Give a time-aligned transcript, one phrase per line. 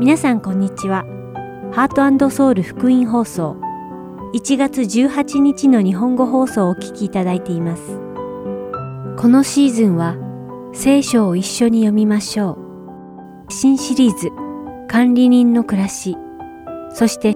[0.00, 1.04] 皆さんこんにちは。
[1.72, 3.56] ハートソウル福音放送
[4.32, 7.82] 1月18日の日本語放送をお聞きいただいています。
[9.16, 10.14] このシーズンは
[10.72, 12.52] 聖書を一緒に読みましょ
[13.48, 13.52] う。
[13.52, 14.30] 新シリーズ
[14.88, 16.16] 管理人の暮らし、
[16.90, 17.34] そして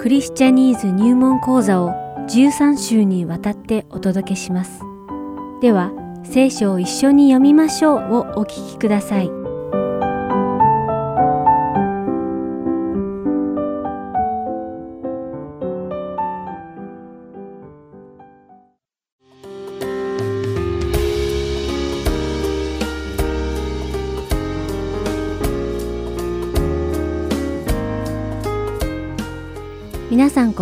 [0.00, 1.92] クリスチャニーズ入門講座を
[2.28, 4.80] 13週にわたってお届けします。
[5.60, 5.92] では、
[6.24, 9.41] 聖書を一緒に読みましょうをお聞きください。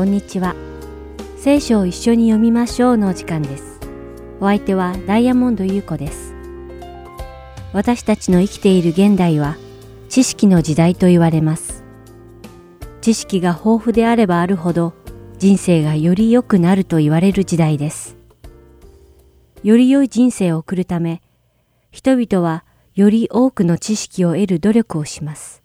[0.00, 0.56] こんにちは。
[1.36, 3.80] 聖書を一緒に読みましょうのお時間です。
[4.40, 6.32] お相手はダイヤモンド優子です。
[7.74, 9.58] 私たちの生きている現代は
[10.08, 11.84] 知識の時代と言われます。
[13.02, 14.94] 知識が豊富であればあるほど
[15.36, 18.16] 人生がより良くなると言われる時代です。
[19.62, 21.20] より良い人生を送るため、
[21.90, 25.62] 人々はより多くの知識を得る努力をします。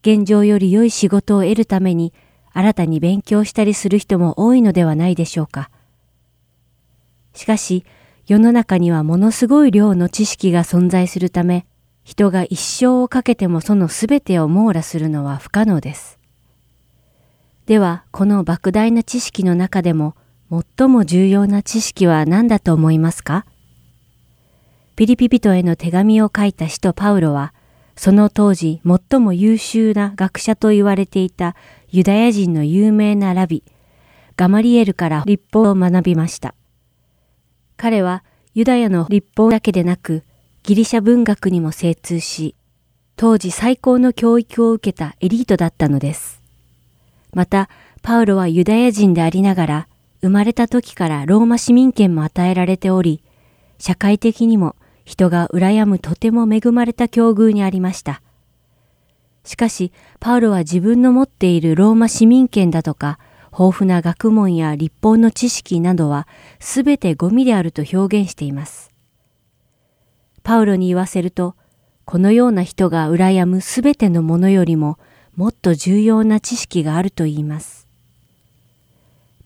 [0.00, 2.14] 現状より良い仕事を得るために
[2.58, 5.70] 新たに勉強したりする人も多いのではないでしょうか。
[7.32, 7.84] しかし、
[8.26, 11.66] 世の中にはものすごい量の知識が存在するため、
[12.02, 16.18] 人が一生をかけてもそのすべてを網羅するのは不可能です。
[17.66, 20.16] では、この莫大な知識の中でも、
[20.50, 23.46] 最も重要な知識は何だと思いますか？
[24.96, 27.54] ピリピピトへの手紙を書いた使徒パウロは、
[27.94, 31.54] その当時最も優秀な学者と言われていた
[31.90, 33.64] ユダヤ人の有名なラビ、
[34.36, 36.54] ガマリエルから立法を学びました。
[37.78, 40.22] 彼はユダヤの立法だけでなく、
[40.64, 42.54] ギリシャ文学にも精通し、
[43.16, 46.42] 当時最高の教育を受けたエリートだったのです。
[47.32, 47.70] また、
[48.02, 49.88] パウロはユダヤ人でありながら、
[50.20, 53.22] 生まれた時からローマ市民権も与えられており、
[53.78, 54.76] 社会的にも
[55.06, 58.20] 人が羨むとても恵まれた境遇にありました。
[59.48, 63.18] しかし、パウロは自分の持っているローマ市民権だとか、
[63.50, 66.28] 豊富な学問や立法の知識などは
[66.60, 68.92] すべてゴミであると表現しています。
[70.42, 71.56] パウロに言わせると、
[72.04, 74.98] このような人が羨むすべてのものよりも
[75.34, 77.88] もっと重要な知識があると言います。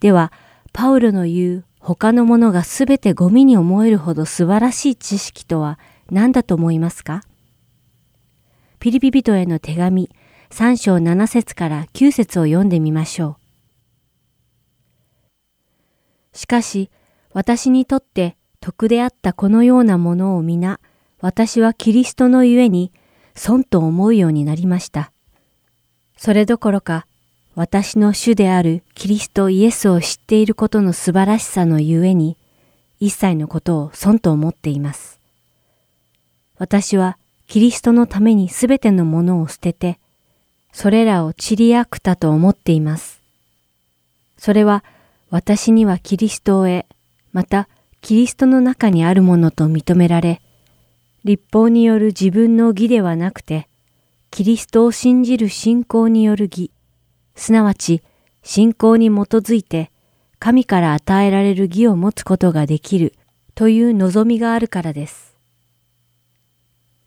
[0.00, 0.32] では、
[0.72, 5.78] パウロの言う他のものがすべてゴミに思えるほど素晴らしい知識とは
[6.10, 7.22] 何だと思いますか？
[8.82, 10.10] ピリピ人への手紙
[10.50, 13.36] 3章7節から9節を読んでみましょ
[16.34, 16.36] う。
[16.36, 16.90] しかし、
[17.32, 20.80] 私にとって徳であったこのようなものを皆、
[21.20, 22.92] 私はキリストのゆえに
[23.36, 25.12] 損と思うようになりました。
[26.16, 27.06] それどころか、
[27.54, 32.36] 私の主であるキリストイエスを知っていることの素晴らしさのゆえに、
[32.98, 35.20] 一切のことを損と思っています。
[36.58, 37.16] 私は
[37.52, 39.98] キリストのためにすべてのものを捨てて、
[40.72, 43.20] それらを散りあくたと思っています。
[44.38, 44.82] それは
[45.28, 46.86] 私にはキリストを得、
[47.30, 47.68] また
[48.00, 50.40] キリストの中にあるものと認められ、
[51.24, 53.68] 立法による自分の義ではなくて、
[54.30, 56.70] キリストを信じる信仰による義、
[57.36, 58.00] すなわち
[58.42, 59.90] 信仰に基づいて
[60.38, 63.12] 神から与えられる義を持つことができる
[63.54, 65.31] という望みがあるからです。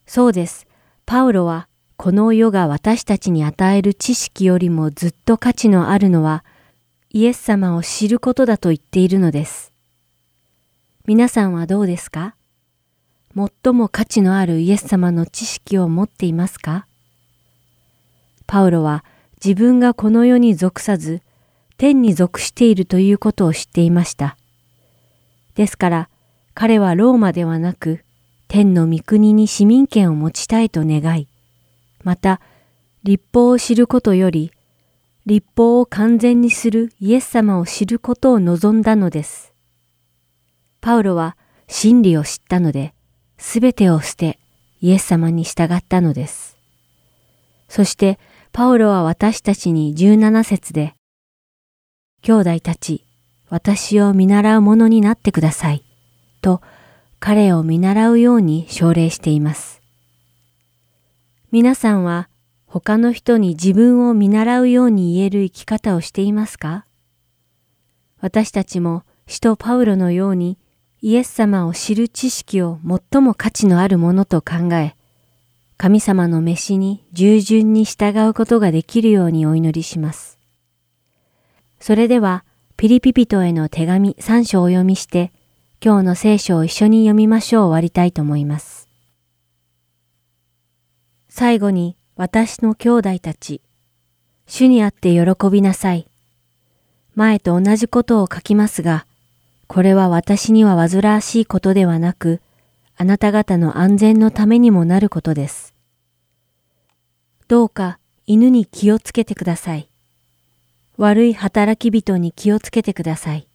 [0.08, 0.68] そうです。
[1.06, 1.68] パウロは
[1.98, 6.44] この世が私たちに与える知識よりもずっと価値のあるのは
[7.10, 9.72] イエス様を知ることだと言っているのです。
[11.06, 12.36] 皆さんはどうですか？
[13.36, 16.88] 最も価値のあるイエス様の知識を持っていますか？
[18.48, 19.04] パウロは
[19.44, 21.22] 自分がこの世に属さず、
[21.78, 24.38] 天に属しているということを知っていました。
[25.56, 26.10] ですから、
[26.54, 28.05] 彼はローマではなく、
[28.56, 31.28] 天の御国に市民権を持ちたいと願い、
[32.06, 32.40] また、
[33.04, 34.54] 立法を知ることより、
[35.26, 39.54] 立法を完全にするイエス様を知ることを望んだのです。
[40.80, 41.36] パウロは
[41.68, 42.94] 真理を知ったので、
[43.38, 44.40] すべてを捨て、
[44.80, 46.56] イエス様に従ったのです。
[47.68, 48.20] そして、
[48.54, 50.96] パウロは私たちに17節で、
[52.22, 53.04] 兄弟たち、
[53.50, 55.84] 私を見習う者になってください、
[56.42, 56.62] と
[57.28, 59.82] 彼を見習うように奨励しています。
[61.52, 62.30] 皆さんは
[62.68, 66.86] 他の人に自分を見習うように言える生き方をしていますか？
[68.22, 70.60] 私たちも使徒パウロのように
[71.02, 72.78] イエス様を知る知識を
[73.12, 74.96] 最も価値のあるものと考え、
[75.78, 80.38] 神様の召しに従順に従うことができるようにお祈りします。
[81.80, 82.46] それでは、
[82.78, 85.32] ピリピピトへの手紙3章を読みして、
[85.86, 88.90] 今日の聖書を一緒に読みましょう終わりたいと思います。
[91.30, 93.62] 最後に、私の兄弟たち、
[94.48, 96.08] 主にあって喜びなさい。
[97.14, 99.06] 前と同じことを書きますが、
[99.68, 102.42] これは私には煩わしいことではなく、
[102.98, 105.76] あなた方の安全のためにもなることです。
[107.48, 109.88] どうか犬に気をつけてください。
[110.98, 113.48] 悪い働き人に気をつけてください。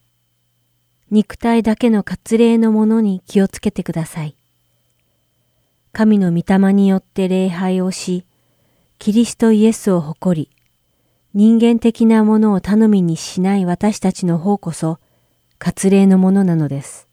[1.11, 4.37] 肉体だけの割礼のものに気をつけてください。
[5.91, 8.25] 神の御霊によって礼拝をし、
[8.97, 10.49] キリストイエスを誇り、
[11.33, 14.99] 人間的なものを頼みにしない私たちの方こそ、
[15.59, 17.09] 割礼のものなのです。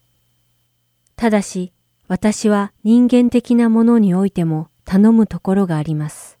[1.17, 1.73] ただし、
[2.07, 6.39] 私は人間的なものにおいても頼むところがあります。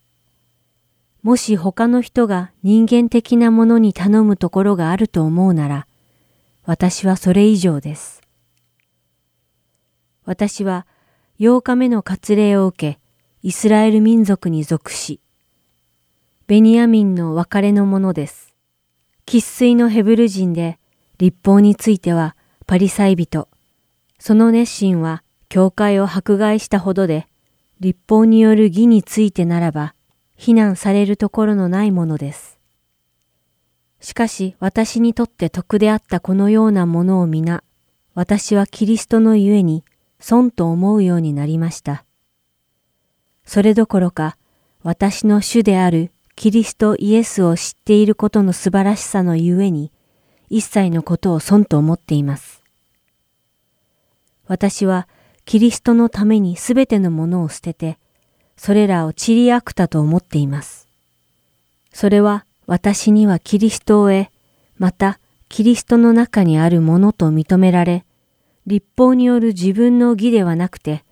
[1.23, 5.87] もし他の人が人間的なものに頼むところがあると思うなら、
[6.69, 8.21] 私はそれ以上です。
[10.23, 10.85] 私は
[11.39, 12.99] 8日目の割礼を受け、
[13.41, 15.19] イスラエル民族に属し、
[16.45, 18.53] ベニヤミンの別れのものです。
[19.25, 20.77] 喫水のヘブル人で、
[21.17, 22.35] 立法については
[22.67, 23.47] パリサイ人、
[24.19, 27.27] その熱心は教会を迫害したほどで、
[27.79, 29.95] 立法による義についてならば、
[30.37, 32.58] 非難されるところのないものです。
[34.01, 37.63] しかし私にとって得であったこのようなものを皆、
[38.15, 39.83] 私はキリストのゆえに
[40.19, 42.05] 損と思うようになりました。
[43.45, 44.37] それどころか、
[44.83, 49.91] 私の主であるキリストイエスを知っていることの素晴らしさのゆえに、
[50.49, 52.63] 一切のことを損と思っています。
[54.47, 55.07] 私は
[55.45, 57.97] キリストのためにすべてのものを捨てて、
[58.55, 60.87] それらを散りあくたと思っています。
[61.93, 64.27] それは私にはキリストを得、
[64.77, 65.19] また
[65.49, 68.05] キリストの中にあるものと認められ、
[68.67, 71.03] 立法による自分の義ではなくて、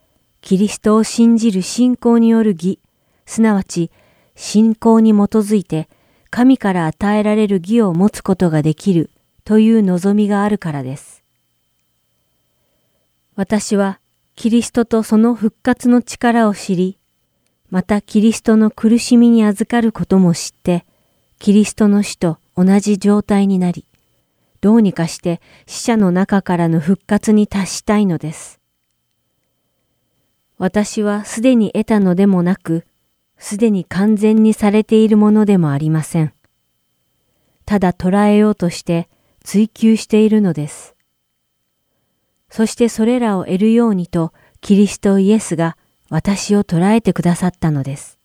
[0.41, 2.77] キリストを信じる信仰による義、
[3.25, 3.89] すなわち
[4.35, 5.89] 信仰に基づいて
[6.29, 9.09] 神から与えられる義を持つことができる
[9.43, 11.23] という望みがあるからです。
[13.35, 13.99] 私は
[14.35, 16.99] キリストとその復活の力を知り、
[17.71, 20.85] またキリストの苦しみに預かることも知って、
[21.39, 23.85] キリストの死と同じ状態になり、
[24.61, 28.59] どうにかして死者の中からの復活に達したいのです。
[30.57, 32.85] 私はすでに得たのでもなく、
[33.37, 36.33] すでに完全にされているものでもありません。
[37.65, 39.07] ただ捉えようとして
[39.43, 40.95] 追求しているのです。
[42.49, 45.77] そしてそれらを得るようにとキリストイエスが
[46.09, 48.17] 私を捉えてくださったのです。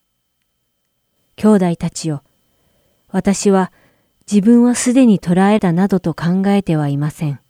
[1.37, 2.23] 兄弟たちよ、
[3.13, 3.71] 私は
[4.31, 7.41] 自分はすでに捉えたなどと考えてはいません。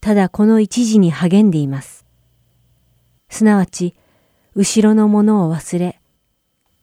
[0.00, 2.04] ただこの一時に励んでいます。
[3.30, 3.94] すなわち、
[4.54, 6.00] 後ろのものを忘れ、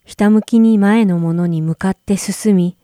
[0.06, 2.77] ひたむきに前のものに向かって進み、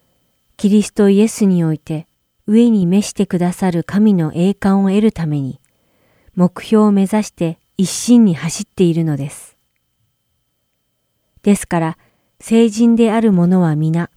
[0.57, 2.05] キリストイエスにおいて
[2.45, 5.61] 上に召してくださる神の栄冠を得るために、
[6.35, 9.57] 目標を目指して一心に走っているのです。
[11.41, 11.97] ですから、
[12.41, 14.09] 成人である者は皆、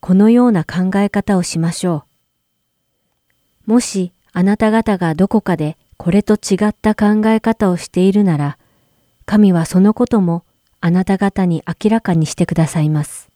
[0.00, 2.04] このような考え方をしましょ
[3.66, 3.72] う。
[3.72, 8.58] もしあなた方がどこかでこれと違った考え方をしているなら、
[9.24, 10.44] 神はそのことも
[10.80, 13.28] あなた方に明らかにしてくださいます。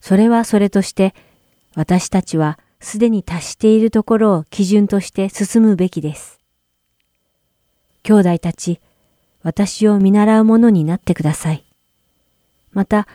[0.00, 1.14] それはそれとして、
[1.74, 6.40] 私たちはすでに達しているところを基準として進むべきです。
[8.02, 8.80] 兄弟たち、
[9.42, 11.64] 私を見習うものになってください。
[12.72, 13.06] また、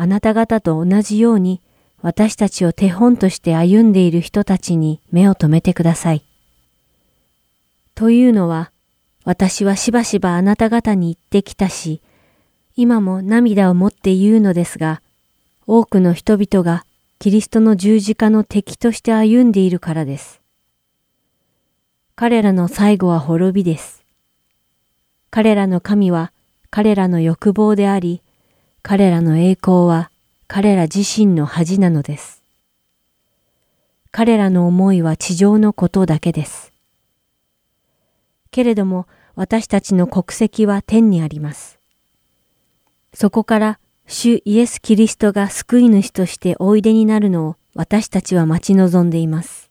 [0.00, 1.60] あなた方と同じように、
[2.00, 6.24] 私たちを手本として歩んでいる人たちに目を留めてください。
[7.94, 8.72] というのは、
[9.26, 12.00] 私はしばしばあなた方に言ってきたし、
[12.76, 15.02] 今も涙を持って言うのですが、
[15.66, 16.86] 多くの人々が
[17.18, 20.40] キリストの十字架の敵として歩んでいるからです。
[22.16, 24.02] 彼らの最後は滅びです。
[25.28, 26.32] 彼らの神は
[26.70, 28.22] 彼らの欲望であり、
[28.82, 30.10] 彼らの栄光は
[30.48, 32.42] 彼ら自身の恥なのです。
[34.10, 36.72] 彼らの思いは地上のことだけです。
[38.50, 39.06] けれども
[39.36, 41.78] 私たちの国籍は天にあります。
[43.14, 49.70] そこから主イエス・キリストが救い主としておいでになるのを私たちは待ち望んでいます。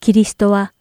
[0.00, 0.72] キリストは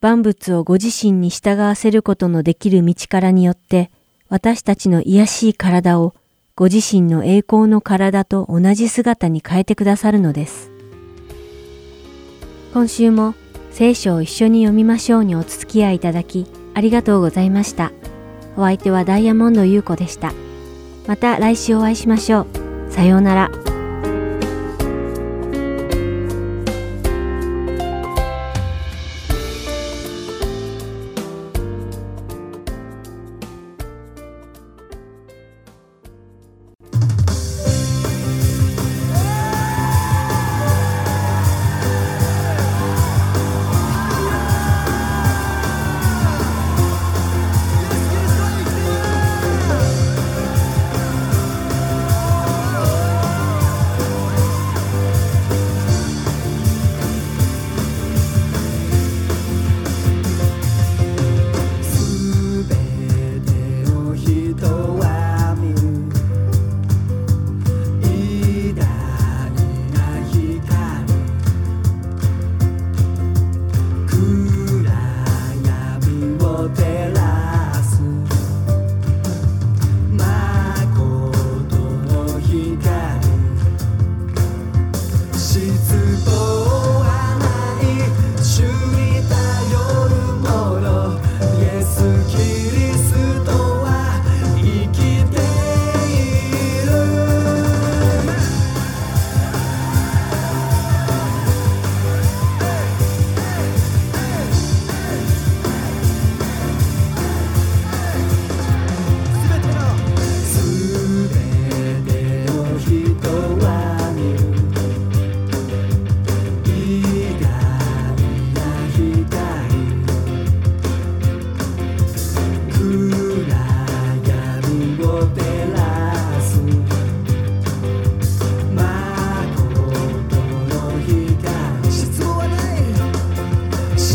[0.00, 3.90] 万物をご自身に従わせることのできる道からによって
[4.28, 6.14] 私たちの癒しい体を
[6.54, 10.70] ご自身の栄光の体と同じ姿に変えてくださるのです。
[12.74, 13.34] 今週も
[13.70, 17.92] 聖書を一緒に読みましょうにお付き合いいただきありがとうございました。
[18.56, 20.32] お相手はダイヤモンド優子でした。
[21.06, 22.92] また来週お会いしましょう。
[22.92, 23.77] さようなら。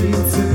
[0.03, 0.52] 一次。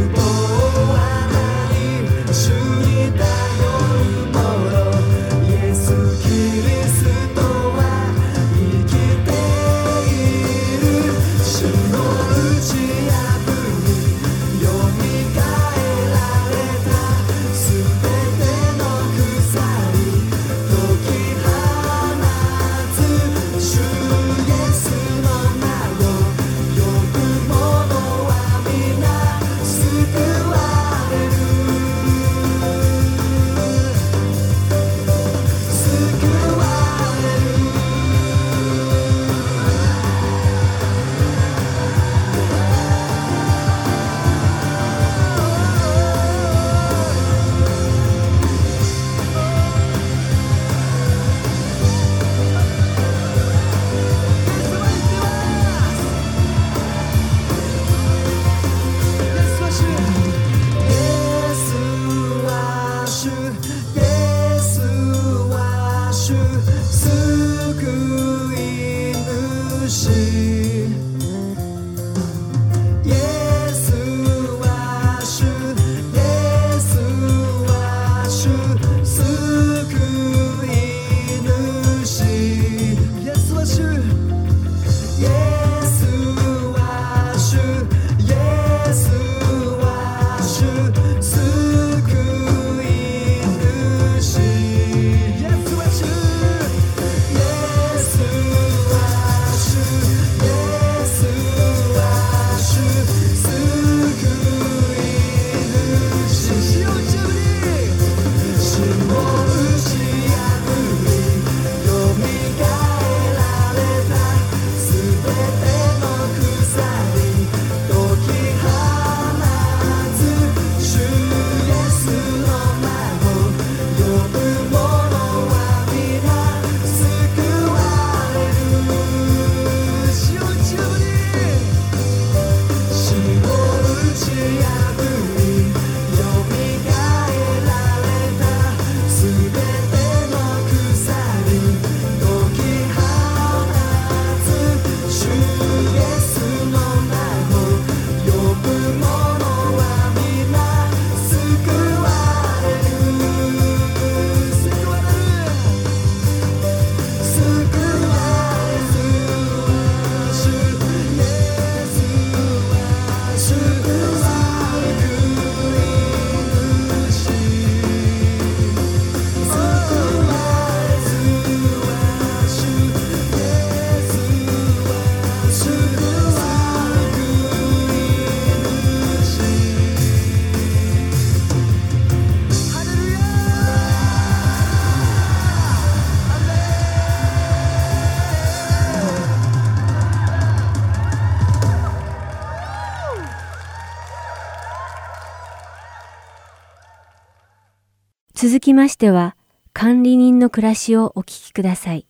[198.48, 199.36] 続きましては、
[199.74, 202.06] 管理人の暮らしをお聞きください。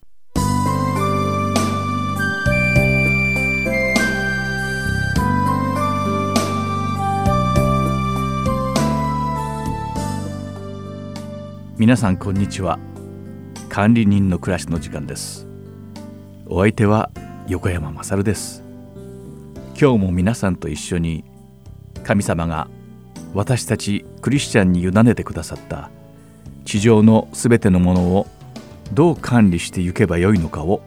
[11.77, 12.79] 皆さんこんにちは。
[13.67, 15.45] 管理人の暮らしの時間です。
[16.45, 17.11] お相手は
[17.49, 18.63] 横山まさるです。
[19.77, 21.25] 今日も皆さんと一緒に
[22.05, 22.69] 神様が
[23.33, 25.91] 私たちクリスチャンに委ねてくださった
[26.69, 28.27] 地上のすべてのものを
[28.93, 30.83] どう管理していけばよいのかを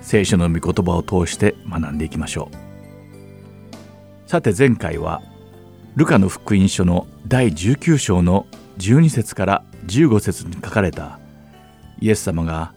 [0.00, 2.48] 聖書の御言葉を通して学んでいきましょ
[4.24, 4.28] う。
[4.28, 5.20] さて前回は
[5.96, 8.46] ルカの福音書の第19章の
[8.78, 11.18] 12節から15節に書かれた
[12.00, 12.72] イエス様が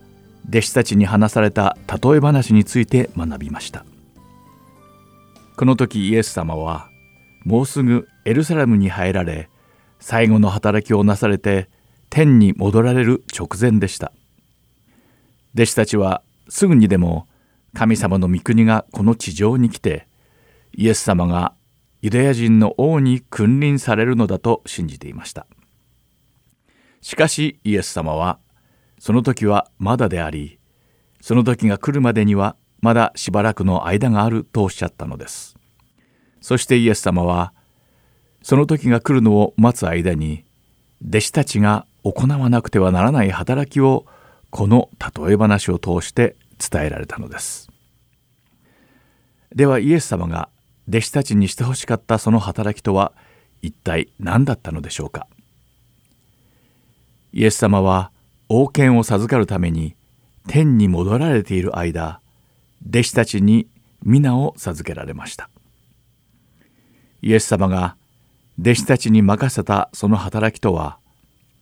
[0.48, 3.86] 弟子たちに話された例え話について学びました。
[5.56, 6.90] この時イエス様は
[7.46, 9.52] もうすぐエルサレムに入られ
[10.00, 11.70] 最後の働きをなされて
[12.10, 14.12] 天に戻られる直前でした。
[15.54, 17.28] 弟子たちはすぐにでも
[17.74, 20.08] 神様の御国がこの地上に来て
[20.74, 21.54] イエス様が
[22.02, 25.46] ユダヤ人の王に君臨されるのだと信じていました。
[27.02, 28.40] しかしイエス様は
[29.00, 30.60] その時はまだであり
[31.22, 35.56] その時が来るまでにはまだしばらくの間があるとおっしゃったのです。
[36.42, 37.54] そしてイエス様は
[38.42, 40.46] その時が来るのを待つ間に
[41.06, 44.06] 弟子たちが行わなくてはならない働きを
[44.50, 47.70] この例え話を通して伝えられたのです。
[49.54, 50.50] ではイエス様が
[50.88, 53.14] 弟子たちにしてほしかったその働きとは
[53.62, 55.28] 一体何だったのでしょうか。
[57.32, 58.12] イエス様は
[58.48, 59.96] 王権を授かるために
[60.48, 62.20] 天に戻られている間
[62.88, 63.68] 弟子たちに
[64.04, 65.50] 皆を授けられました。
[67.22, 67.96] イエス様が
[68.60, 70.98] 弟子たちに任せたその働きとは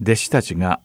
[0.01, 0.79] 弟子たちが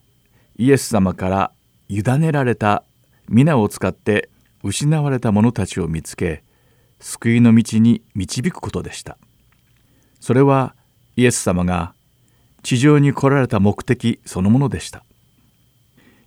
[0.57, 1.51] イエス様から
[1.89, 2.83] 委ねられた
[3.29, 4.29] 皆を使って
[4.63, 6.43] 失われた者たちを見つけ
[6.99, 9.17] 救いの道に導くことでした。
[10.19, 10.75] それは
[11.15, 11.93] イエス様が
[12.63, 15.03] 地上に来られた目的そのものでした。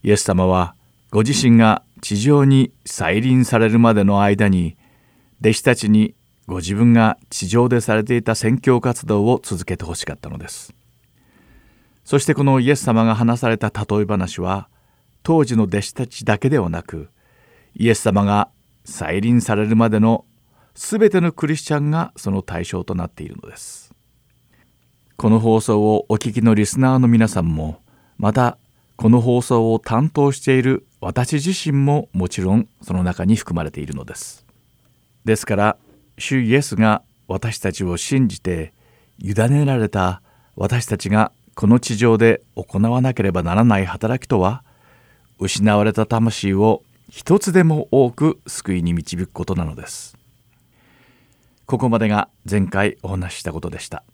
[0.03, 0.75] イエス様は
[1.11, 4.77] ご自身が地上に再臨されるまでの間に
[5.41, 6.15] 弟子たちに
[6.47, 10.76] ご自分が地上でされていた宣教活動を続けてほしかったのです。
[12.07, 14.69] そしてこのイエス様が話された例え話は
[15.25, 17.09] 当時の弟子たちだけではなく
[17.75, 18.49] イエス様が
[18.85, 20.25] 再臨されるまでの
[20.75, 23.93] 全てのクリスチャンがその対象となっているのです。
[25.17, 27.81] この放送をお聞きのリスナーの皆さんも
[28.19, 28.57] また
[28.95, 34.47] この放送を担当している私自身ももちろんその中に含まれているのです。
[35.25, 35.77] ですから
[36.19, 38.75] 主イエスが私たちを信じて
[39.19, 40.23] 委ねられた
[40.55, 44.63] 私たちがこの地上で行わなければならない働きとは
[45.39, 50.19] 失われた魂を一つでも多く救いに導くことなのです。
[51.65, 54.05] ここまでが前回お話ししたことでした。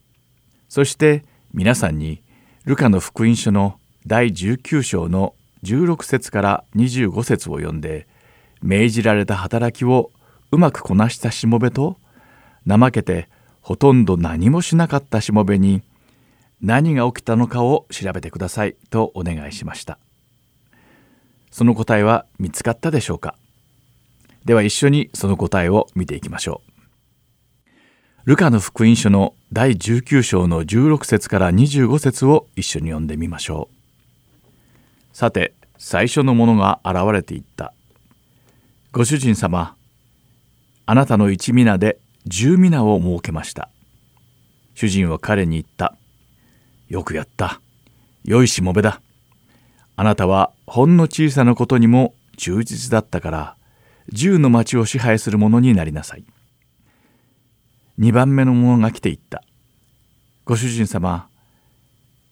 [0.68, 2.22] そして皆さんに
[2.64, 3.76] ルカの福音書の
[4.06, 8.06] 第19章の16節から25節を読んで
[8.62, 10.12] 命じられた働きを
[10.52, 11.96] うまくこなしたしもべと
[12.68, 13.28] 怠けて
[13.62, 15.82] ほとんど何もしなかったしもべに
[16.62, 19.98] 何が起きたのかを調べてくださいとお願いしました
[21.50, 23.34] その答えは見つかったでしょうか？
[24.44, 26.72] では一緒にその答えを見ていきましょう
[28.24, 33.68] ルカの福音書の第19章の16節から25節を一緒に読んでみましょ
[35.12, 35.16] う。
[35.16, 37.74] さて、最初のものが現れていった。
[38.92, 39.74] ご主人様、
[40.86, 43.70] あなたの一皆で十皆を設けました。
[44.74, 45.96] 主人は彼に言った。
[46.92, 47.62] よくやった。
[48.22, 49.00] 良いしもべだ。
[49.96, 53.56] あなたはほんの小さなことにも忠実だったから、
[54.12, 56.24] 十の町を支配する者になりなさい。
[57.98, 59.42] 2番目の者が来ていった。
[60.44, 61.28] ご主人様、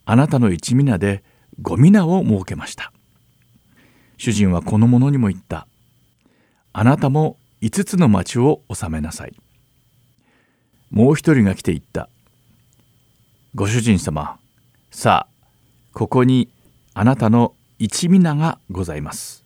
[0.04, 1.24] あなたの一皆で
[1.62, 2.92] 五皆を設けました。
[4.18, 5.66] 主人はこの者にも言った。
[6.74, 9.34] あなたも五つの町を治めなさい。
[10.90, 12.10] もう一人が来て言った。
[13.54, 14.39] ご主人様、
[14.92, 15.48] さあ、
[15.92, 16.50] ここに
[16.94, 19.44] あなたの一皆がございます。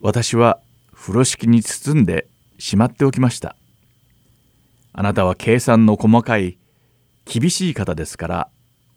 [0.00, 0.60] 私は
[0.94, 3.56] 風呂敷に包んでしまっておきました。
[4.92, 6.56] あなたは計算の細かい
[7.24, 8.48] 厳しい方ですから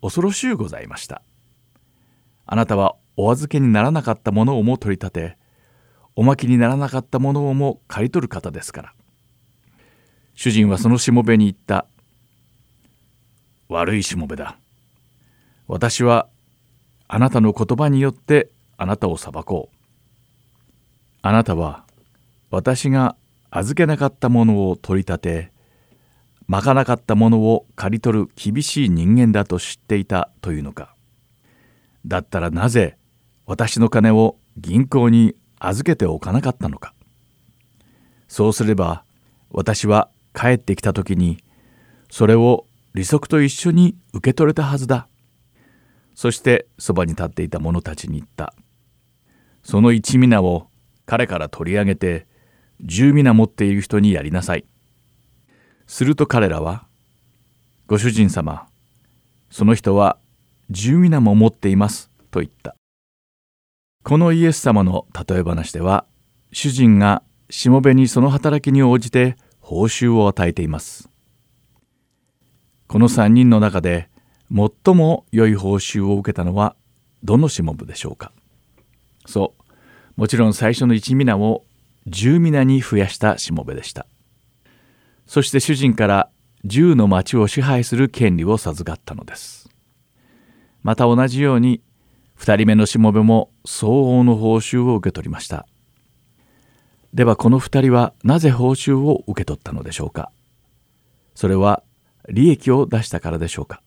[0.02, 1.24] 恐ろしゅうございました。
[2.46, 5.38] あなたはお預けにならなかったものをも取り立て
[6.16, 8.94] おまきにならなかったものをも刈り取る方ですから。
[10.36, 11.88] 主人はそのしもべに言った。
[13.68, 14.58] 悪いしもべだ。
[15.70, 16.28] 私は
[17.08, 19.78] あなたの言葉によってあなたを裁こう。
[21.22, 21.86] あなたは
[22.50, 23.16] 私が
[23.52, 25.52] 預けなかったものを取り立て、
[26.48, 30.96] まかなかったものを刈り取る厳しい人間だと知っていたというのか。
[32.04, 32.98] だったらなぜ
[33.46, 36.96] 私の金を銀行に預けておかなかったのか。
[38.28, 39.04] そうすれば
[39.52, 41.44] 私は帰ってきた時に
[42.10, 45.06] それを利息と一緒に受け取れたはずだ。
[46.20, 48.54] そしてそばに立っていた者たちに言った。
[49.64, 50.68] その一皆を
[51.06, 52.28] 彼から取り上げて
[52.82, 54.66] 十皆持っている人にやりなさい。
[55.88, 56.86] すると彼らは、
[57.88, 58.68] ご主人様、
[59.50, 60.18] その人は
[60.70, 62.76] 十皆も持っていますと言った。
[64.04, 66.06] このイエス様の例え話では、
[66.52, 71.10] 主人がしもべにその働きに応じて報酬を与えています。
[72.88, 74.09] この3人の中で
[74.52, 76.76] 最も良い報酬を受けたのは
[77.24, 78.32] どのしもべでしょうか？
[79.26, 80.20] そう。
[80.20, 81.66] もちろん最初の1皆を
[82.08, 84.06] 10皆に増やしたしもべでした。
[85.28, 86.30] そして主人から
[86.66, 89.70] 10の町を支配する権利を授かったのです。
[90.82, 91.82] また同じように
[92.38, 95.68] 2人目のしもべも相応の報酬を受け取りました。
[97.14, 100.32] ではこの2人はなぜ報酬を受け取ったのでしょうか？
[101.36, 101.84] それは
[102.28, 103.82] 利益を出したからでしょうか？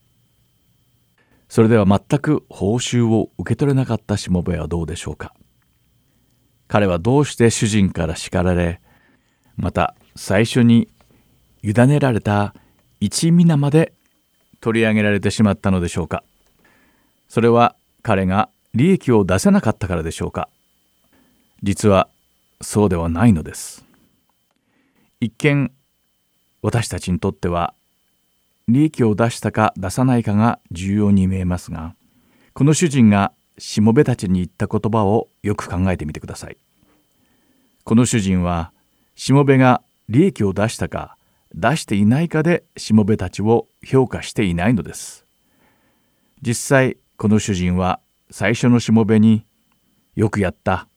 [1.49, 5.33] それでは全く報酬を受け取れなかったしもべはどうでしょうか。
[6.67, 8.81] 彼はどうして主人から叱られ
[9.57, 10.89] また最初に
[11.61, 12.55] 委ねられた
[12.99, 13.93] 一皆まで
[14.59, 16.23] 取り上げられてしまったのでしょうか。
[17.27, 20.49] それは彼が利益を出せなかったからでしょうか。
[21.61, 22.09] 実は
[22.61, 23.85] そうではないのです。
[25.19, 25.71] 一見
[26.61, 27.73] 私たちにとっては
[28.67, 31.95] 利益を出したか出さないかが重要に見えますが
[32.53, 36.57] この主人がしもべたちに言った言葉をよく考えてみてください。
[37.83, 38.71] この主人は
[39.15, 41.17] しもべが利益を出したか
[41.53, 45.25] 出していないかでしもべたちを評価していないのです。
[46.41, 47.99] 実際この主人は
[48.29, 49.45] 最初のしもべに
[50.15, 50.87] よくやった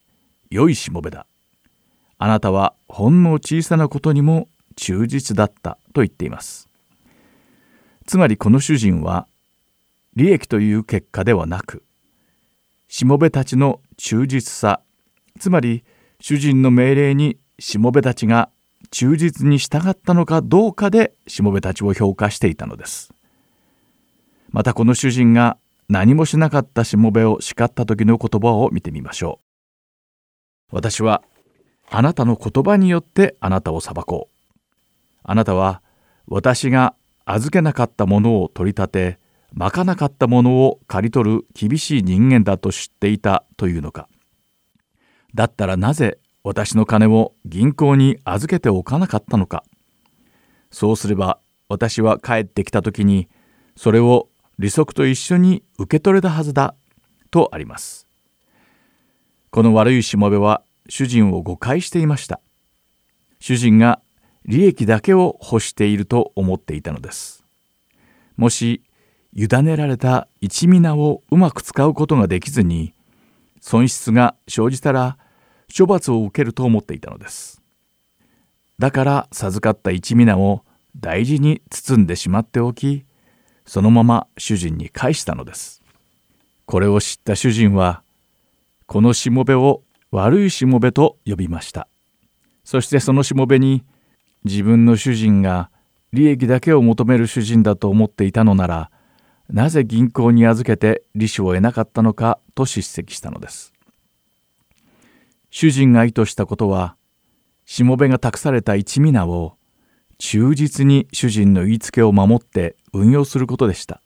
[0.51, 1.27] 良いしもべだ。
[2.19, 6.66] あなたはほんの小さなことにも忠実だったと言っています。
[8.07, 9.27] つまりこの主人は
[10.15, 11.83] 利益という結果ではなく
[12.89, 14.81] しもべたちの忠実さ
[15.39, 15.85] つまり
[16.21, 18.51] 主人の命令にしもべたちが
[18.91, 23.13] 忠実に従ったのかどうかでしもべたちを評価していたのです。
[24.51, 29.41] またこの主人が何もしなかったしもべを叱った時の言葉を見てみましょ
[30.73, 30.77] う。
[30.77, 31.23] 私は
[31.91, 34.51] あなたの言葉によってあなたを裁こう。
[35.23, 35.83] あなたは
[36.27, 36.95] 私が
[37.27, 39.19] 預けなかったものを取り立て
[39.53, 44.09] まかなかったものを刈り取る厳しい人間だと知っていたというのか。
[45.35, 49.65] だったらなぜ私の金を銀行に預けておかなかったのか。
[50.71, 53.29] そうすれば私は帰ってきた時に
[53.77, 56.75] それを利息と一緒に受け取れたはずだ
[57.31, 58.07] とあります。
[59.51, 62.41] この悪いしもべは主人を誤解していました。
[63.41, 64.01] 主人が
[64.47, 67.45] 利益だけを欲していると思っていたのです。
[68.37, 68.83] もし
[69.35, 72.95] 委ねられた一皆をうまく使うことができずに
[73.61, 75.19] 損失が生じたら
[75.77, 77.61] 処罰を受けると思っていたのです。
[78.79, 80.65] だから授かった一皆を
[80.97, 83.05] 大事に包んでしまっておき
[83.67, 85.83] そのまま主人に返したのです。
[86.67, 88.03] これを知った主人は
[88.87, 89.83] このしもべを
[90.13, 91.89] 悪いしもべと呼びました。
[92.65, 93.85] そしてそのしもべに
[94.47, 95.71] 自分の主人が
[96.13, 98.91] 利益だけを求める主人だと思っていたのなら
[99.51, 103.73] なぜ銀行に預けて利子を得なかったのかと叱責したのです。
[105.51, 106.97] 主人が意図したことは
[107.65, 109.57] しもべが託された一皆を
[110.19, 114.01] 忠実に主人の言いつけを守って運用することでした。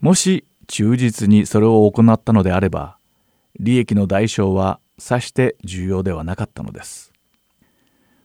[0.00, 2.98] もし忠実にそれを行ったのであれば
[3.58, 7.12] 利益の代償はさして重要ではなかったのです。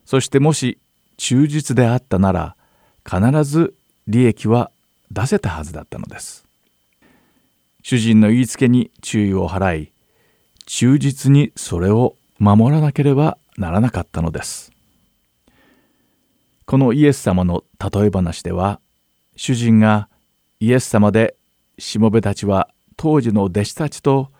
[0.04, 0.78] そしてもし
[1.16, 2.56] 忠実であったなら
[3.04, 3.74] 必ず
[4.06, 4.70] 利益は
[5.10, 6.44] 出せたはずだったのです。
[7.82, 9.92] 主人の言いつけに注意を払い
[10.66, 14.72] 忠実にそれを守らなければならなかったのです。
[16.66, 18.80] このイエス様の例え話では
[19.36, 20.08] 主人が
[20.60, 21.36] イエス様で
[21.78, 24.30] しもべたちは当時の弟子たちと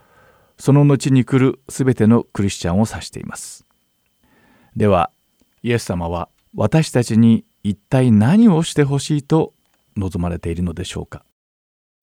[0.59, 3.67] その後に来るすべてのクリスチャンを指しています。
[4.77, 5.11] では
[5.63, 9.55] イエス様は私たちに一体何をしてほしいと
[9.97, 11.25] 望まれているのでしょうか。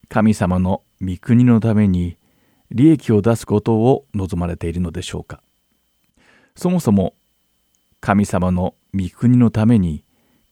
[0.10, 2.18] 神様の御国のために
[2.70, 5.42] 利益を出すことを望まれているのでしょうか。
[6.58, 7.14] そもそも
[8.02, 10.04] 神様の御国のために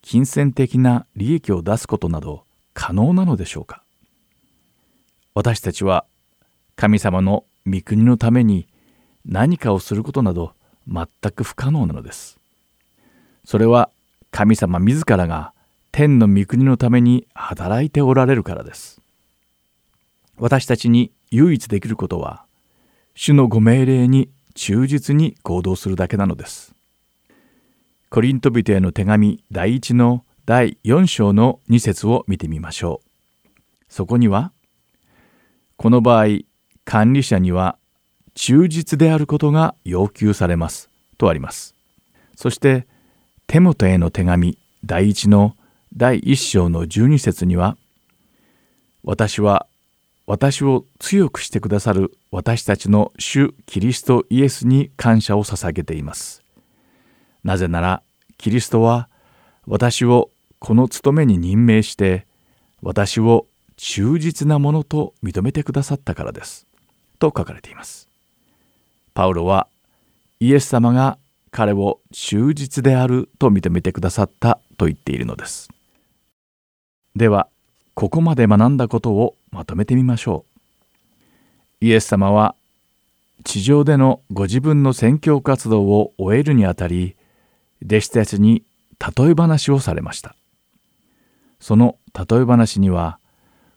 [0.01, 3.83] 金銭的な利益を出すことなど可能なのでしょうか。
[5.33, 6.05] 私たちは
[6.77, 8.69] 神様の御国のために
[9.25, 10.53] 何かをすることなど
[10.87, 12.38] 全く不可能なのです。
[13.49, 13.89] それは
[14.29, 15.53] 神様自らが
[15.91, 19.01] 天の御国のために働いておられるからです。
[20.37, 22.45] 私たちに唯一できることは
[23.15, 26.75] 主のご命令に忠実に行動するだけなのです。
[28.11, 33.61] コリント人への手紙第一の第4章の2節を見てみましょう。
[33.89, 34.51] そこには、
[35.75, 36.41] この場合、
[36.85, 37.79] 管理者には
[38.35, 41.73] 忠実であることが要求されますとあります。
[42.35, 42.85] そして、
[43.49, 45.55] 手元への手紙第一の
[45.97, 47.77] 第1章の12節には、
[49.03, 49.65] 私は
[50.27, 56.43] 私を強くしてくださる私たちの主キリストイエスに感謝を捧げています。
[57.43, 58.03] なぜなら
[58.37, 59.09] キリストは
[59.65, 62.27] 私をこの務めに任命して
[62.83, 66.67] 私を忠実なものと認めてくださったからです。
[67.17, 68.09] と書かれています。
[69.15, 69.65] パウロは
[70.39, 71.17] イエス様が
[71.51, 75.69] 彼を忠実であると認めてくださったと言っているのです。
[77.15, 77.47] では、
[77.93, 80.45] ここまで学んだことをまとめてみましょ
[81.81, 81.85] う。
[81.85, 82.55] イエス様は
[83.43, 87.15] 地上でのご自分の宣教活動を終えるにあたり、
[87.83, 88.63] 弟子たちに
[88.99, 90.35] 例え話をされました。
[91.59, 93.19] その例え話には、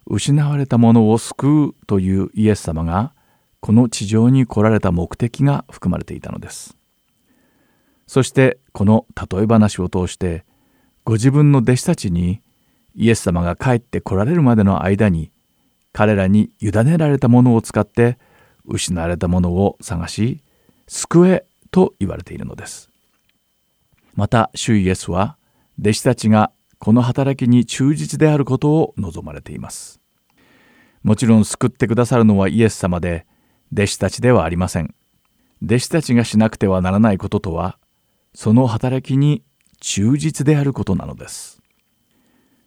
[0.06, 3.12] 失われたものを救うというイエス様が、
[3.60, 6.76] この地上に来られた目的が含まれていたのです。
[8.06, 10.44] そしてこの例え話を通して、
[11.04, 12.40] ご自分の弟子たちに
[12.94, 15.30] イエス様が帰って来られるまでの間に、
[15.92, 18.18] 彼らに委ねられたものを使って
[18.64, 20.40] 失われたものを探し、
[20.86, 22.90] 救えと言われているのです。
[24.14, 25.36] また主イエスは
[25.80, 30.00] 弟子たちがこの働きに忠実であることを望まれています。
[31.02, 33.26] もちろん救ってくださるのはイエス様で
[33.72, 34.94] 弟子たちではありません。
[35.64, 37.78] 弟子たちがしなくてはならないこととは
[38.34, 39.42] その働きに
[39.80, 41.60] 忠実であることなのです。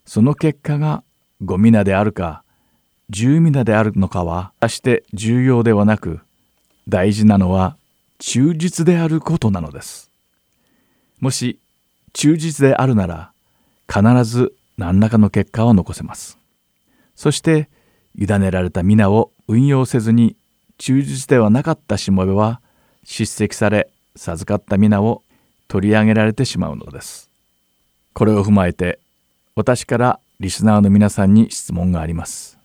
[0.04, 1.02] その結果が
[1.42, 2.44] ご皆であるか
[3.10, 6.20] 十皆であるのかは決して重要ではなく
[6.88, 7.76] 大事なのは
[8.18, 10.10] 忠実であることなのです。
[11.20, 11.60] もし
[12.12, 13.32] 忠実であるなら
[13.88, 16.38] 必ず何らかの結果を残せます。
[17.14, 17.68] そして
[18.14, 20.36] 委ねられた皆を運用せずに
[20.78, 22.60] 忠実ではなかったしもべは
[23.04, 25.22] 叱責され授かった皆を
[25.68, 27.30] 取り上げられてしまうのです。
[28.12, 28.98] これを踏まえて
[29.54, 32.58] 私からリスナーの皆さんに質問があります。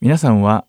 [0.00, 0.64] 皆さんは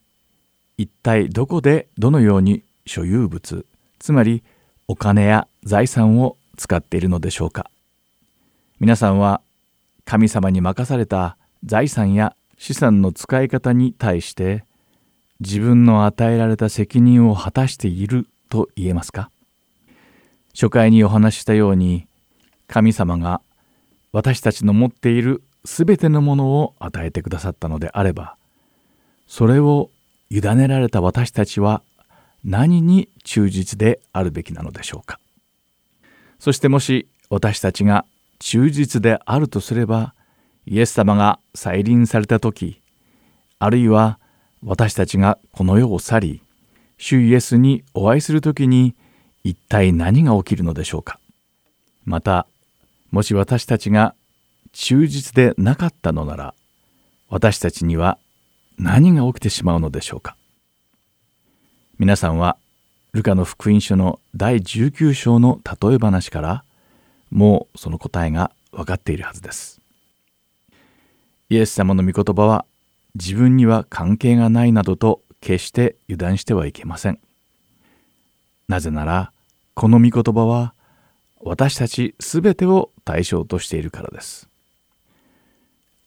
[0.78, 3.66] 一体どこでどのように所有物
[4.00, 4.44] つまり
[4.88, 7.70] お金や財産を使っているのでしょうか
[8.80, 9.42] 皆さんは
[10.06, 14.66] 神様に任された財産や資産の使い方に対して
[15.40, 19.30] 自分の与えられた責任を果たしていると言えますか？
[20.54, 22.08] 初回にお話ししたように
[22.68, 23.42] 神様が
[24.12, 28.36] 私たちの持っているすべてのものを与えてくださったのであれば
[29.28, 29.90] それを
[30.30, 31.82] 委ねられた私たちは
[32.44, 35.20] 何に忠実であるべきなのでしょうか。
[36.40, 38.06] そしてもし私たちが
[38.40, 40.14] 忠実であるとすれば
[40.66, 42.82] イエス様が再臨された時
[43.60, 44.20] あるいは
[44.62, 46.42] 私たちがこの世を去り
[46.98, 48.94] 主イエスにお会いする時に
[49.44, 51.20] 一体何が起きるのでしょうか。
[52.06, 52.48] また
[53.12, 54.16] もし私たちが
[54.72, 56.54] 忠実でなかったのなら
[57.30, 58.18] 私たちには
[58.78, 60.36] 何が起きてしまうのでしょうか。
[62.00, 62.58] 皆さんは
[63.14, 66.64] ルカの福音書の第19章の例え話から
[67.30, 69.80] もうその答えが分かっているはずです。
[71.50, 72.66] イエス様の御言葉は
[73.14, 77.20] 自分には関係がないなどと決して油断してはいけません。
[78.74, 79.32] なぜなら
[79.76, 80.74] この御言葉は
[81.42, 84.50] 私たちすべてを対象としているからです。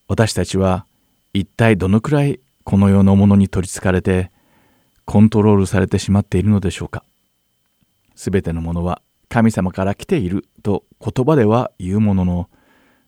[0.09, 0.85] 私たちは
[1.33, 4.33] 一体どのくらいこの世のものに取りつかれて
[5.05, 7.05] コントロールされてしまっているのでしょうか。
[8.17, 12.51] すべてのものは神様から来ていると言葉では言うものの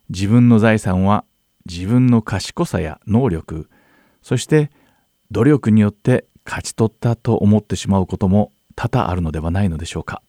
[0.08, 1.24] 自分の財産は
[1.66, 3.68] 自分の賢さや能力
[4.22, 4.70] そして
[5.32, 10.22] 努力によって勝ち取ったと思ってしまうことも多々あるのではないのでしょうか。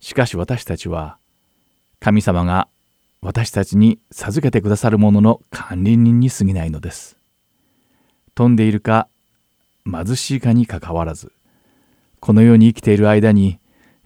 [0.00, 1.18] しかし私たちは
[1.98, 2.68] 神様が
[3.20, 7.18] 私たちに授けてくださるものの管理人に過ぎないのです。
[8.34, 9.08] 飛んでいるか
[9.84, 11.32] 貧しいかにかかわらず
[12.18, 13.58] この世に生きている間に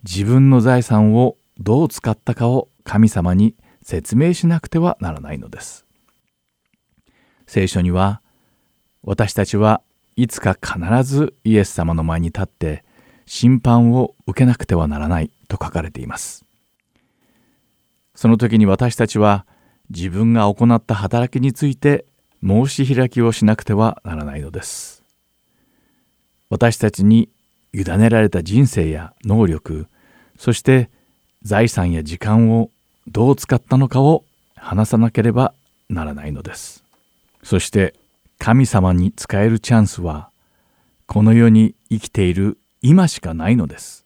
[0.02, 5.86] 自分の財産をどう使ったかを神様に説明しなくてはならないのです。
[7.46, 8.20] 聖書には
[9.04, 9.80] 私たちは
[10.16, 12.83] いつか必ずイエス様の前に立って
[13.26, 16.44] 審判を受けなくてはならないと書かれています。
[18.14, 19.46] その時に私たちは
[19.90, 22.06] 自分が行った働きについて
[22.42, 25.02] 申し開きをしなくてはならないのです。
[26.50, 27.28] 私たちに
[27.72, 29.88] 委ねられた人生や能力、
[30.38, 30.90] そして
[31.42, 32.70] 財産や時間を
[33.08, 35.54] どう使ったのかを話さなければ
[35.88, 36.84] ならないのです。
[37.42, 37.94] そして
[38.38, 40.30] 神様に使えるチャンスは
[41.06, 44.04] この世に生きている今しかないのです。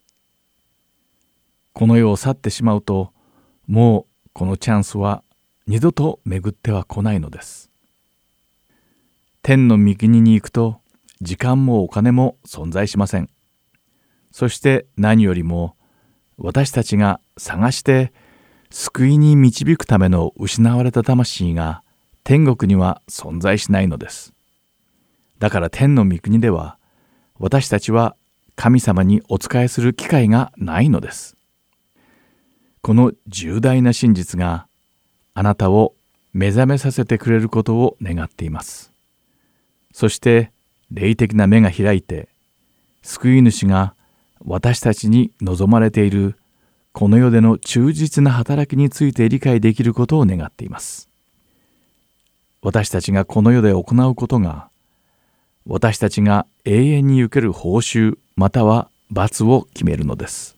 [1.73, 3.11] この世を去ってしまうと
[3.67, 5.21] もうこのチャンスは
[5.67, 7.69] 二度と巡っては来ないのです。
[9.41, 10.79] 天の御国に行くと
[11.19, 13.29] 時間もお金も存在しません。
[14.31, 15.75] そして何よりも
[16.37, 18.13] 私たちが探して
[18.69, 21.83] 救いに導くための失われた魂が
[22.23, 24.33] 天国には存在しないのです。
[25.37, 26.77] だから天の御国では
[27.39, 28.15] 私たちは
[28.59, 31.37] 神様にお仕えする機会がないのです。
[32.81, 34.67] この重大な真実が
[35.33, 35.95] あなたを
[36.33, 38.91] 目覚めさせてくれることを願っています。
[39.93, 40.51] そして
[40.91, 42.27] 霊的な目が開いて
[43.01, 43.93] 救い主が
[44.45, 46.35] 私たちに望まれている
[46.91, 51.07] この世での忠実な働きについて理解できることを願っています。
[52.61, 54.69] 私たちがこの世で行うことが
[55.65, 60.55] 私たちが永遠に受ける報酬または罰を決めるのです。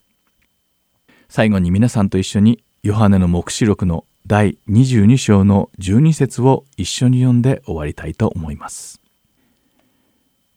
[1.29, 9.01] 最後に皆さんと一緒にヨハネの黙示録の第22章の12節を一緒に読んで終わりたいと思います。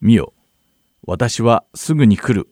[0.03, 0.35] 見よ、
[1.07, 2.47] 私はすぐに来る。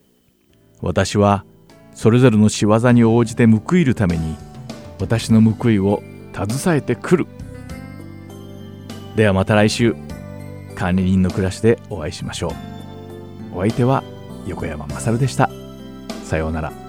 [0.81, 1.45] 私は
[1.93, 4.37] それぞれの仕業に応じて報いるために
[4.99, 7.27] 私の報いを携えてくる。
[9.17, 9.95] ではまた来週、
[10.77, 12.55] 管理人の暮らしでお会いしましょ
[13.53, 13.59] う。
[13.59, 14.03] お相手は
[14.47, 15.51] 横山まさるでした。
[16.25, 16.82] さようなら。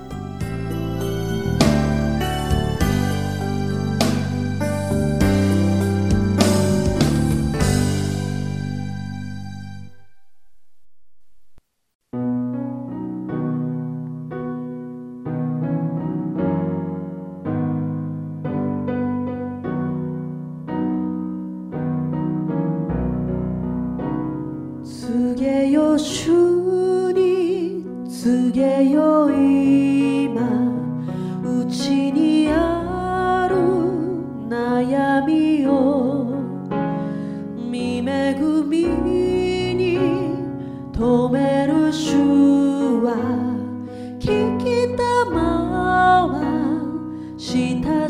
[41.14, 43.14] 下ろせなが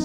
[0.00, 0.04] き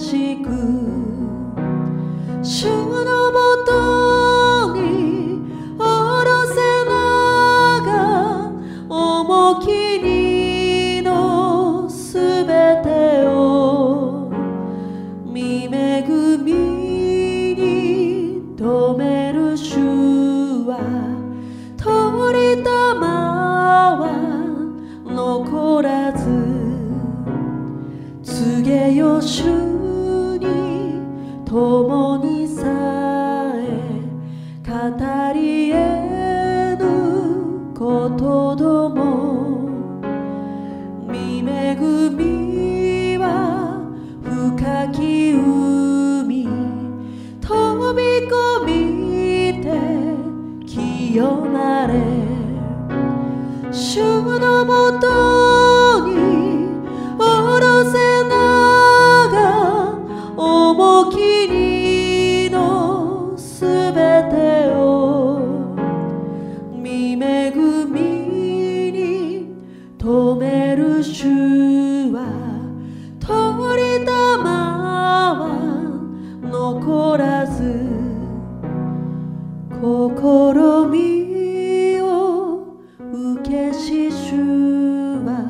[84.36, 85.49] り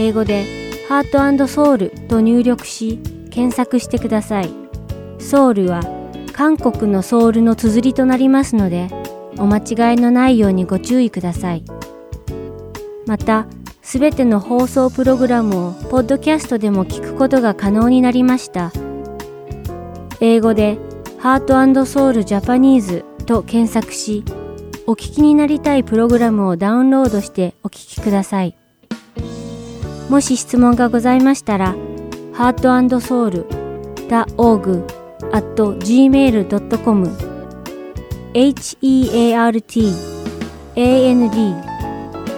[0.00, 0.44] 英語で
[0.88, 4.50] 「ハートソウル」と入力し検索してください。
[5.18, 5.80] ソウルは
[6.32, 8.88] 韓国のソウルの綴りとなりますので
[9.38, 11.64] お間違いのないようにご注意ください。
[13.06, 13.46] また
[13.82, 18.70] すべての放送プログラムをポッドキャストでも聞くことが可能になりました。
[20.20, 20.78] 英語で
[21.18, 24.22] 「ハートソウルジャパニーズ」と検索し
[24.86, 28.57] お聞きになりたいプログラムをダウンロードしてお聞きください。
[30.08, 31.74] もし質問がございましたら、
[32.34, 34.84] heartandsoul.org
[35.32, 37.28] at gmail.com
[38.34, 39.62] heart
[40.74, 41.30] and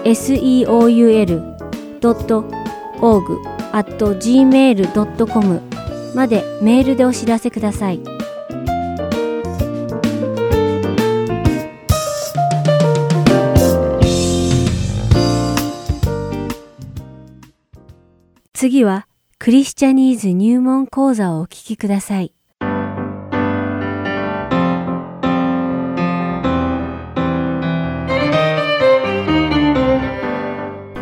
[0.05, 1.41] seoul.org
[3.73, 5.61] at gmail.com
[6.15, 8.20] までメールでお知らせください。
[18.61, 19.07] 次は
[19.39, 22.35] クリスチャニーズ入門講座をお聞きください。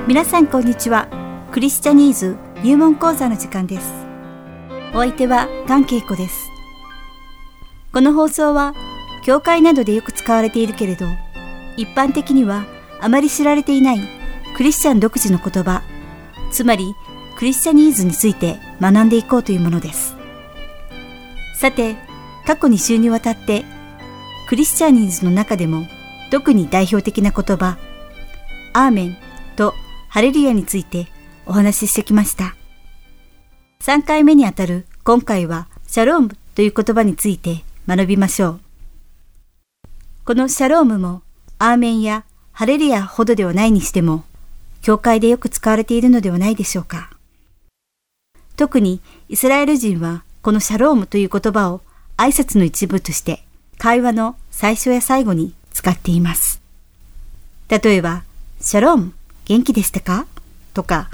[0.06, 1.09] 皆さんこんにちは。
[1.50, 3.92] クリスチャニーズ入門講座の時間です。
[4.94, 6.48] お相手は関恵子です。
[7.92, 8.72] この放送は、
[9.24, 11.06] 教会などでよく使われているけれど、
[11.76, 12.66] 一般的には
[13.00, 13.98] あまり知られていない
[14.56, 15.82] クリスチャン独自の言葉、
[16.52, 16.94] つまり
[17.39, 20.16] クリスチャニーズについて学んでいこうというものです。
[21.55, 21.95] さて、
[22.45, 23.64] 過去2週にわたって、
[24.49, 25.86] クリスチャニーズの中でも
[26.32, 27.78] 特に代表的な言葉、
[28.72, 29.16] アーメン
[29.55, 29.72] と
[30.09, 31.07] ハレルヤについて
[31.47, 32.57] お話ししてきました。
[33.82, 38.61] 3回目にあたる今回はシャロームという言葉について学びましょう。
[40.24, 41.22] このシャロームも
[41.61, 44.24] アーメンやハレルヤほどではないにしても、
[44.82, 47.12] 教会でよく使われているのではないでしょうか。
[48.59, 51.80] 特にイスラエル人はこのシャロームという言葉を
[52.16, 53.44] 挨拶の一部として
[53.78, 56.61] 会話の最初や最後に使っています。
[57.68, 58.24] 例えば、
[58.61, 59.12] シャローム、
[59.44, 60.26] 元気でしたか？
[60.74, 61.09] とか、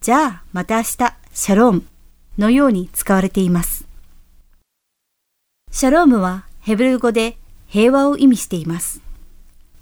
[0.00, 0.86] じゃあまた明日、
[1.32, 1.84] シャローム
[2.38, 3.86] のように使われています。
[5.70, 7.36] シャロームはヘブル語で
[7.68, 9.00] 平和を意味しています。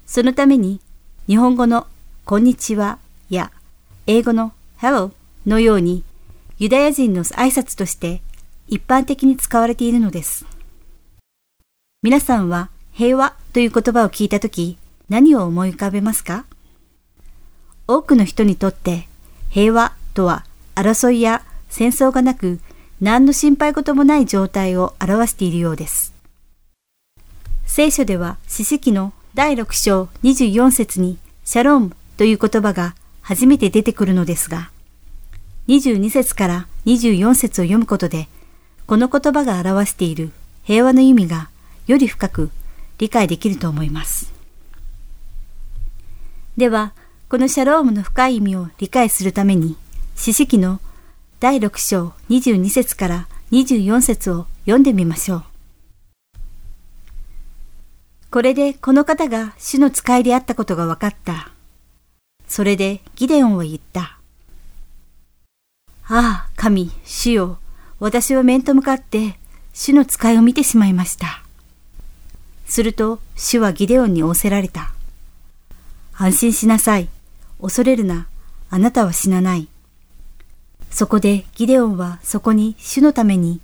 [0.05, 0.79] そのために
[1.25, 1.87] 日本語の
[2.23, 2.99] こんにちは
[3.31, 3.51] や
[4.05, 5.11] 英語の Hello
[5.47, 6.03] のように
[6.63, 8.21] ユダヤ人の挨拶として
[8.69, 10.45] 一般的に使われているのです。
[12.01, 14.77] 皆さんは平和という言葉を聞いたとき
[15.09, 16.45] 何を思い浮かべますか？
[17.85, 19.09] 多くの人にとって
[19.49, 20.45] 平和とは
[20.75, 22.61] 争いや戦争がなく
[23.01, 26.13] 何の心配事もない状態を表しているようです。
[27.65, 34.71] 聖書では四式の第6章24節にシャロームという言葉が初めて出てくるのですが、
[35.67, 38.27] 22節から24節を読むことで、
[38.85, 40.31] この言葉が表している
[40.63, 41.49] 平和の意味が
[41.87, 42.51] より深く
[42.97, 44.33] 理解できると思います。
[46.57, 46.93] では、
[47.29, 49.77] このシャロームの深い意味を理解するために、
[50.15, 50.81] 詩式の
[51.39, 55.43] 第6章22節から24節を読んでみましょう。
[58.29, 61.51] これでこの方が主の使いであったことが分かった。
[62.47, 64.19] それでギデオンは言った。
[66.07, 67.57] ああ、神、主よ、
[67.99, 69.39] 私は面と向かって
[69.73, 71.43] 主の使いを見てしまいました。
[72.65, 74.91] すると主はギデオンに仰せられた。
[76.15, 77.09] 安心しなさい。
[77.61, 78.27] 恐れるな。
[78.69, 79.67] あなたは死なない。
[80.91, 83.61] そこでギデオンはそこに主のために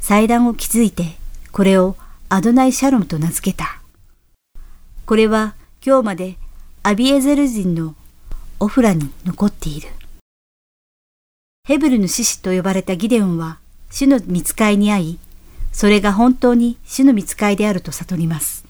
[0.00, 1.16] 祭壇を築いて、
[1.50, 1.96] これを
[2.28, 3.82] アドナイシャロムと名付けた。
[5.04, 5.54] これは
[5.84, 6.36] 今日まで
[6.82, 7.94] アビエゼル人の
[8.60, 9.88] オフラに残っている。
[11.64, 15.18] ヘブルの獅子と呼ばれたギデオンは主の見つかいに会い、
[15.70, 18.64] それが本当に主の見つかいであると悟ります。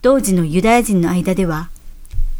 [0.00, 1.68] 当時のユダヤ人の間では、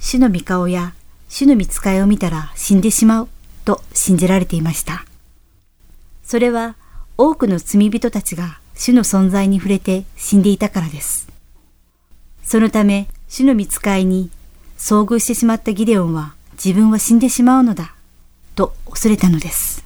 [0.01, 0.95] 主の御顔や
[1.29, 3.29] 主の見つかいを見たら死んでしまう
[3.67, 5.05] と信じられていました。
[6.25, 6.77] それは
[7.19, 11.29] 多くの罪人たちが主の存在に触れて死んでいたからです。
[12.45, 14.31] そのため主の見つかいに
[14.79, 17.95] 遭遇してしまったギデオンは自分は死んでしまうのだ
[18.55, 19.85] と恐れたのです。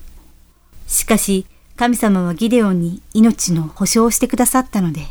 [0.86, 1.46] しかし、
[1.76, 5.06] 神様はギデオンに命の保証をしてくださったので、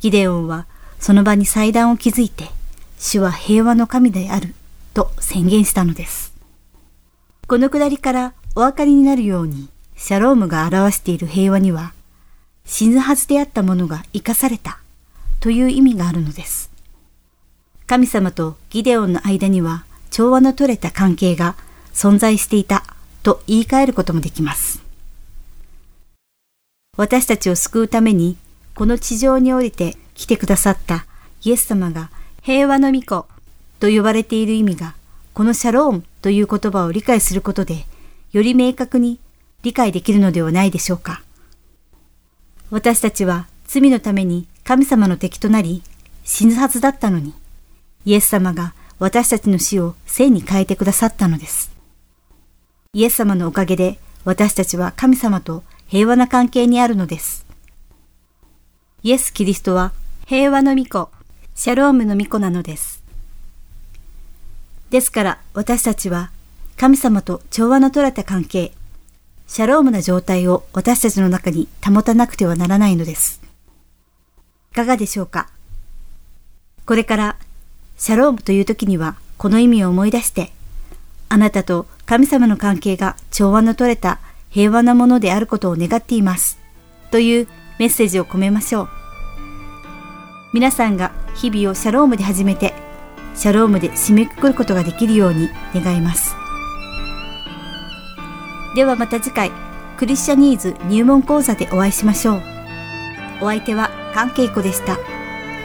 [0.00, 0.66] ギデオンは
[1.00, 2.50] その場に祭壇を築いて、
[2.98, 4.54] 主は平和の神である
[4.94, 6.32] と宣言したのです。
[7.46, 11.92] このくだりからお分かりになるように、シャロームが表している平和には、
[12.64, 14.78] 死ぬはずであったものが生かされた
[15.40, 16.70] という意味があるのです。
[17.86, 21.56] 神様とギデオンの間には調和の取れた関係が
[21.98, 22.84] 存在していた
[23.24, 24.80] と言い換えることもできます。
[26.96, 28.36] 私たちを救うために
[28.76, 31.06] この地上に降りて来てくださった
[31.42, 33.26] イエス様が平和の御子
[33.80, 34.94] と呼ばれている意味が
[35.34, 37.84] このシャロームという言葉を理解することで
[38.30, 39.18] より明確に
[39.64, 41.22] 理解できるのではないでしょうか。
[42.70, 45.82] 私たちは罪のために神様の敵となり
[46.22, 47.34] 死ぬはずだったのに
[48.04, 51.77] イエス様が私たちの死を生に変えてくださったのです。
[52.94, 57.44] イエス様のおかげで私たちは神様と平和な関係にあるのです。
[59.02, 59.92] イエス・キリストは
[60.26, 61.10] 平和の御子、
[61.54, 63.02] シャロームの御子なのです。
[64.88, 66.30] ですから私たちは
[66.78, 68.72] 神様と調和の取れた関係、
[69.46, 73.42] シャロームな状態を私たちの中に保たなくてはならないのです。
[74.72, 75.50] いかがでしょうか？
[76.86, 77.36] これから
[77.98, 80.52] シャロームという時にはこの意味を思い出して、
[81.28, 86.58] あなたと神様の関係が調和の取れた平和なものであることを願っています。
[87.10, 87.48] という
[87.78, 88.88] メッセージを込めましょう。
[90.54, 92.72] 皆さんが日々をシャロームで始めて、
[93.34, 96.34] シャロームで締めくくることができるように願います。
[98.74, 99.52] ではまた次回、
[99.98, 102.42] クリスチャニーズ入門講座でお会いしましょう。
[103.42, 104.96] お相手は関係子でした。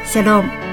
[0.06, 0.73] シャローム。